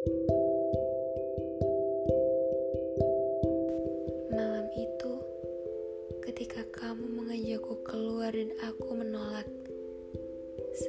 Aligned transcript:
Malam 0.00 0.16
itu, 4.72 5.12
ketika 6.24 6.64
kamu 6.72 7.20
mengajakku 7.20 7.84
keluar 7.84 8.32
dan 8.32 8.48
aku 8.64 8.96
menolak, 8.96 9.44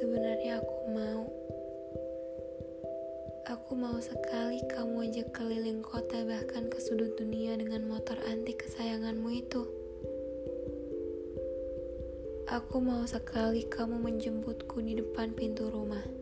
sebenarnya 0.00 0.64
aku 0.64 0.76
mau. 0.96 1.28
Aku 3.52 3.76
mau 3.76 4.00
sekali 4.00 4.64
kamu 4.72 5.12
ajak 5.12 5.28
keliling 5.36 5.84
kota 5.84 6.24
bahkan 6.24 6.72
ke 6.72 6.80
sudut 6.80 7.12
dunia 7.20 7.60
dengan 7.60 7.84
motor 7.84 8.16
antik 8.24 8.64
kesayanganmu 8.64 9.28
itu. 9.28 9.68
Aku 12.48 12.80
mau 12.80 13.04
sekali 13.04 13.68
kamu 13.68 14.00
menjemputku 14.00 14.80
di 14.80 14.96
depan 14.96 15.36
pintu 15.36 15.68
rumah 15.68 16.21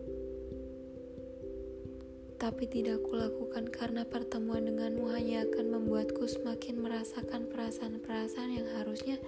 tapi 2.41 2.65
tidak 2.65 3.05
kulakukan 3.05 3.69
karena 3.69 4.09
pertemuan 4.09 4.65
denganmu 4.65 5.13
hanya 5.13 5.45
akan 5.45 5.77
membuatku 5.77 6.25
semakin 6.25 6.81
merasakan 6.81 7.45
perasaan-perasaan 7.53 8.57
yang 8.57 8.69
harusnya 8.81 9.21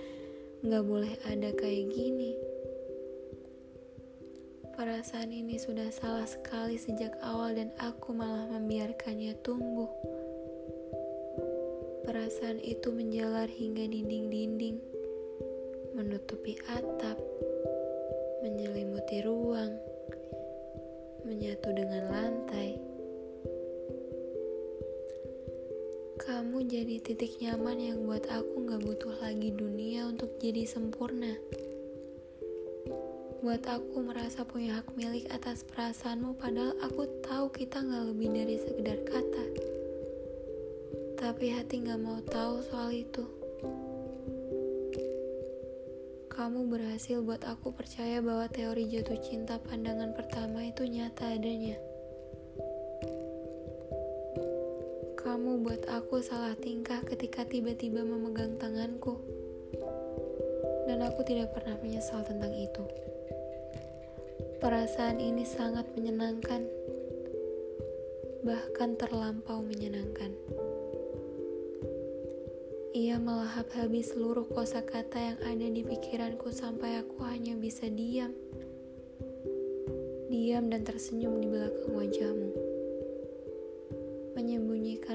nggak 0.65 0.80
boleh 0.80 1.12
ada 1.29 1.53
kayak 1.53 1.93
gini. 1.93 2.33
Perasaan 4.73 5.29
ini 5.29 5.61
sudah 5.61 5.93
salah 5.93 6.25
sekali 6.25 6.80
sejak 6.80 7.12
awal 7.20 7.53
dan 7.53 7.69
aku 7.77 8.17
malah 8.17 8.48
membiarkannya 8.48 9.37
tumbuh. 9.45 9.92
Perasaan 12.09 12.65
itu 12.65 12.89
menjalar 12.89 13.53
hingga 13.53 13.92
dinding-dinding, 13.92 14.81
menutupi 15.92 16.56
atap, 16.65 17.20
menyelimuti 18.41 19.20
ruang, 19.20 19.77
menyatu 21.29 21.69
dengan 21.77 22.09
lantai 22.09 22.91
Kamu 26.23 26.62
jadi 26.71 27.03
titik 27.03 27.42
nyaman 27.42 27.83
yang 27.83 28.06
buat 28.06 28.31
aku 28.31 28.62
gak 28.70 28.87
butuh 28.87 29.11
lagi 29.19 29.51
dunia 29.51 30.06
untuk 30.06 30.31
jadi 30.39 30.62
sempurna. 30.70 31.34
Buat 33.42 33.67
aku 33.67 34.06
merasa 34.06 34.47
punya 34.47 34.79
hak 34.79 34.95
milik 34.95 35.27
atas 35.34 35.67
perasaanmu 35.67 36.39
padahal 36.39 36.79
aku 36.79 37.11
tahu 37.27 37.51
kita 37.51 37.83
gak 37.83 38.14
lebih 38.14 38.31
dari 38.31 38.55
sekedar 38.55 39.03
kata. 39.03 39.45
Tapi 41.19 41.59
hati 41.59 41.83
gak 41.83 41.98
mau 41.98 42.23
tahu 42.23 42.62
soal 42.70 42.95
itu. 42.95 43.27
Kamu 46.31 46.70
berhasil 46.70 47.19
buat 47.19 47.42
aku 47.42 47.75
percaya 47.75 48.23
bahwa 48.23 48.47
teori 48.47 48.86
jatuh 48.86 49.19
cinta 49.19 49.59
pandangan 49.59 50.14
pertama 50.14 50.62
itu 50.70 50.86
nyata 50.86 51.34
adanya. 51.34 51.75
Kamu 55.23 55.62
buat 55.62 55.87
aku 55.87 56.19
salah 56.19 56.59
tingkah 56.59 56.98
ketika 57.06 57.47
tiba-tiba 57.47 58.03
memegang 58.03 58.59
tanganku. 58.59 59.23
Dan 60.91 60.98
aku 60.98 61.23
tidak 61.23 61.55
pernah 61.55 61.79
menyesal 61.79 62.27
tentang 62.27 62.51
itu. 62.51 62.83
Perasaan 64.59 65.23
ini 65.23 65.47
sangat 65.47 65.87
menyenangkan. 65.95 66.67
Bahkan 68.42 68.98
terlampau 68.98 69.62
menyenangkan. 69.62 70.34
Ia 72.91 73.23
melahap 73.23 73.70
habis 73.79 74.11
seluruh 74.11 74.51
kosakata 74.51 75.23
yang 75.23 75.39
ada 75.47 75.67
di 75.70 75.86
pikiranku 75.86 76.51
sampai 76.51 76.98
aku 76.98 77.23
hanya 77.31 77.55
bisa 77.55 77.86
diam. 77.86 78.34
Diam 80.27 80.67
dan 80.67 80.83
tersenyum 80.83 81.39
di 81.39 81.47
belakang 81.47 81.95
wajahmu 81.95 82.61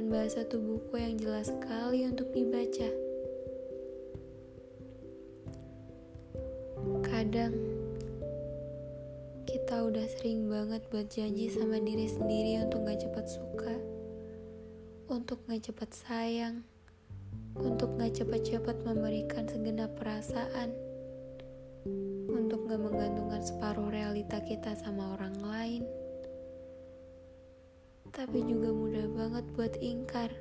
bahasa 0.07 0.47
tubuhku 0.47 0.95
yang 0.95 1.19
jelas 1.19 1.51
sekali 1.51 2.07
untuk 2.07 2.31
dibaca. 2.31 2.87
Kadang 7.03 7.51
kita 9.43 9.83
udah 9.83 10.07
sering 10.15 10.47
banget 10.47 10.79
buat 10.87 11.11
janji 11.11 11.51
sama 11.51 11.83
diri 11.83 12.07
sendiri 12.07 12.63
untuk 12.63 12.87
gak 12.87 13.03
cepat 13.03 13.25
suka, 13.27 13.75
untuk 15.11 15.43
gak 15.43 15.67
cepat 15.67 15.91
sayang, 15.91 16.63
untuk 17.59 17.91
gak 17.99 18.15
cepat-cepat 18.15 18.87
memberikan 18.87 19.43
segenap 19.43 19.91
perasaan, 19.99 20.71
untuk 22.31 22.63
gak 22.71 22.79
menggantungkan 22.79 23.43
separuh 23.43 23.91
realita 23.91 24.39
kita 24.39 24.71
sama 24.79 25.19
orang 25.19 25.35
lain 25.43 25.83
tapi 28.17 28.41
juga 28.41 28.73
mudah 28.73 29.05
banget 29.13 29.45
buat 29.53 29.77
ingkar. 29.77 30.33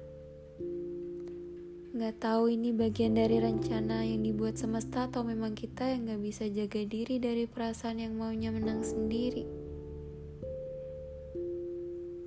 Gak 1.92 2.24
tahu 2.24 2.48
ini 2.48 2.72
bagian 2.72 3.12
dari 3.12 3.36
rencana 3.36 4.00
yang 4.00 4.24
dibuat 4.24 4.56
semesta 4.56 5.12
atau 5.12 5.20
memang 5.20 5.52
kita 5.52 5.84
yang 5.84 6.08
gak 6.08 6.24
bisa 6.24 6.48
jaga 6.48 6.80
diri 6.88 7.20
dari 7.20 7.44
perasaan 7.44 8.00
yang 8.00 8.16
maunya 8.16 8.48
menang 8.48 8.80
sendiri. 8.80 9.44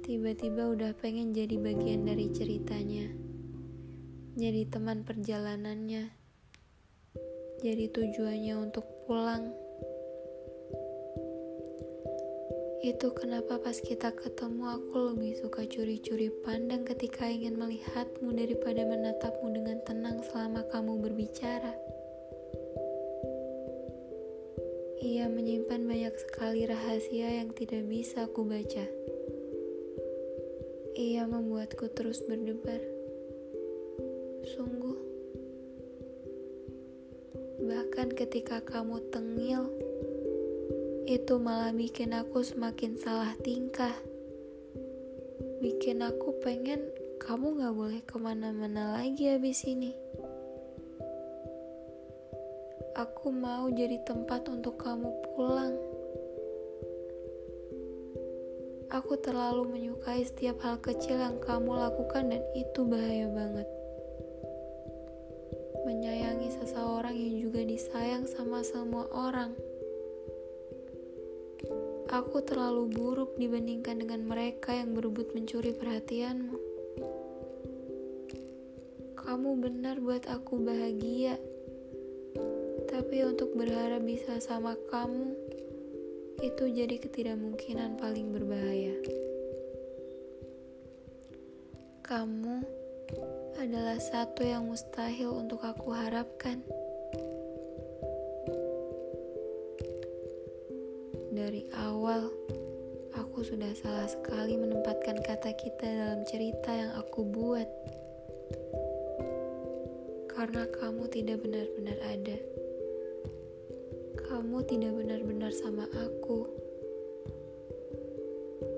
Tiba-tiba 0.06 0.70
udah 0.70 0.94
pengen 0.94 1.34
jadi 1.34 1.58
bagian 1.58 2.06
dari 2.06 2.30
ceritanya. 2.30 3.10
Jadi 4.38 4.70
teman 4.70 5.02
perjalanannya. 5.02 6.14
Jadi 7.66 7.86
tujuannya 7.90 8.54
untuk 8.54 8.86
pulang. 9.10 9.69
Itu 12.80 13.12
kenapa 13.12 13.60
pas 13.60 13.76
kita 13.76 14.16
ketemu 14.16 14.80
aku 14.80 15.12
lebih 15.12 15.36
suka 15.36 15.68
curi-curi 15.68 16.32
pandang 16.32 16.88
ketika 16.88 17.28
ingin 17.28 17.60
melihatmu 17.60 18.32
daripada 18.32 18.88
menatapmu 18.88 19.52
dengan 19.52 19.84
tenang 19.84 20.24
selama 20.24 20.64
kamu 20.72 21.04
berbicara. 21.04 21.76
Ia 25.04 25.28
menyimpan 25.28 25.84
banyak 25.84 26.16
sekali 26.24 26.64
rahasia 26.64 27.44
yang 27.44 27.52
tidak 27.52 27.84
bisa 27.84 28.32
aku 28.32 28.48
baca. 28.48 28.88
Ia 30.96 31.28
membuatku 31.28 31.84
terus 31.92 32.24
berdebar. 32.24 32.80
Sungguh. 34.56 35.00
Bahkan 37.60 38.16
ketika 38.16 38.64
kamu 38.64 39.04
tengil, 39.12 39.68
itu 41.10 41.42
malah 41.42 41.74
bikin 41.74 42.14
aku 42.14 42.46
semakin 42.46 42.94
salah 42.94 43.34
tingkah. 43.42 43.98
Bikin 45.58 46.06
aku 46.06 46.38
pengen 46.38 46.86
kamu 47.18 47.58
gak 47.58 47.74
boleh 47.74 48.02
ke 48.06 48.22
mana-mana 48.22 48.94
lagi 48.94 49.34
habis 49.34 49.66
ini. 49.66 49.98
Aku 52.94 53.34
mau 53.34 53.74
jadi 53.74 53.98
tempat 54.06 54.54
untuk 54.54 54.78
kamu 54.78 55.10
pulang. 55.34 55.74
Aku 58.94 59.18
terlalu 59.18 59.66
menyukai 59.66 60.22
setiap 60.22 60.62
hal 60.62 60.78
kecil 60.78 61.18
yang 61.18 61.42
kamu 61.42 61.74
lakukan 61.74 62.30
dan 62.30 62.46
itu 62.54 62.86
bahaya 62.86 63.26
banget. 63.34 63.66
Menyayangi 65.90 66.54
seseorang 66.54 67.18
yang 67.18 67.50
juga 67.50 67.66
disayang 67.66 68.30
sama 68.30 68.62
semua 68.62 69.10
orang. 69.10 69.58
Aku 72.10 72.42
terlalu 72.42 72.90
buruk 72.90 73.38
dibandingkan 73.38 74.02
dengan 74.02 74.26
mereka 74.26 74.74
yang 74.74 74.98
berebut 74.98 75.30
mencuri 75.38 75.78
perhatianmu. 75.78 76.58
Kamu 79.14 79.50
benar 79.62 80.02
buat 80.02 80.26
aku 80.26 80.58
bahagia, 80.58 81.38
tapi 82.90 83.22
untuk 83.22 83.54
berharap 83.54 84.02
bisa 84.02 84.42
sama 84.42 84.74
kamu 84.90 85.38
itu 86.42 86.66
jadi 86.66 86.98
ketidakmungkinan 86.98 88.02
paling 88.02 88.34
berbahaya. 88.34 88.98
Kamu 92.02 92.66
adalah 93.62 94.02
satu 94.02 94.42
yang 94.42 94.66
mustahil 94.66 95.30
untuk 95.30 95.62
aku 95.62 95.94
harapkan. 95.94 96.66
Dari 101.40 101.64
awal, 101.72 102.28
aku 103.16 103.48
sudah 103.48 103.72
salah 103.72 104.12
sekali 104.12 104.60
menempatkan 104.60 105.24
kata 105.24 105.56
kita 105.56 105.88
dalam 105.88 106.28
cerita 106.28 106.68
yang 106.68 106.92
aku 107.00 107.24
buat. 107.24 107.64
Karena 110.28 110.68
kamu 110.68 111.08
tidak 111.08 111.40
benar-benar 111.40 111.96
ada. 112.12 112.36
Kamu 114.20 114.68
tidak 114.68 114.92
benar-benar 115.00 115.56
sama 115.56 115.88
aku. 115.96 116.44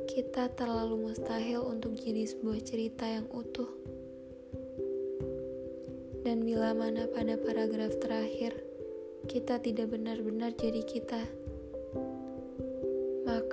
Kita 0.05 0.53
terlalu 0.53 1.09
mustahil 1.09 1.65
untuk 1.65 1.97
jadi 1.97 2.29
sebuah 2.29 2.61
cerita 2.61 3.09
yang 3.09 3.25
utuh. 3.33 3.73
Dan 6.21 6.45
bila 6.45 6.77
mana 6.77 7.09
pada 7.09 7.41
paragraf 7.41 7.97
terakhir, 7.97 8.53
kita 9.25 9.57
tidak 9.57 9.89
benar-benar 9.97 10.53
jadi 10.53 10.85
kita 10.85 11.40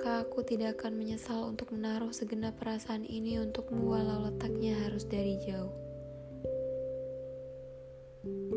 maka 0.09 0.25
aku 0.25 0.41
tidak 0.41 0.81
akan 0.81 0.97
menyesal 0.97 1.45
untuk 1.53 1.69
menaruh 1.69 2.09
segenap 2.09 2.57
perasaan 2.57 3.05
ini 3.05 3.37
untukmu 3.37 3.93
walau 3.93 4.25
letaknya 4.25 4.73
harus 4.73 5.05
dari 5.05 5.37
jauh. 5.37 5.69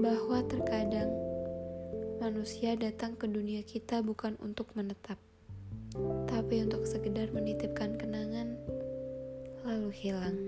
Bahwa 0.01 0.41
terkadang 0.49 1.13
manusia 2.25 2.73
datang 2.73 3.21
ke 3.21 3.29
dunia 3.29 3.61
kita 3.69 4.01
bukan 4.01 4.41
untuk 4.41 4.73
menetap, 4.73 5.21
tapi 6.25 6.65
untuk 6.65 6.89
sekedar 6.89 7.29
menitipkan 7.37 8.01
kenangan 8.01 8.57
lalu 9.69 9.93
hilang. 9.93 10.41